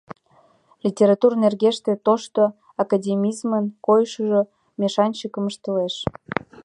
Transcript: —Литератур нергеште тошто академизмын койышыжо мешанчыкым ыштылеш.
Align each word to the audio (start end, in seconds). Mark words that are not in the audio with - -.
—Литератур 0.85 1.31
нергеште 1.43 1.91
тошто 2.05 2.41
академизмын 2.83 3.65
койышыжо 3.87 4.41
мешанчыкым 4.79 5.45
ыштылеш. 5.51 5.95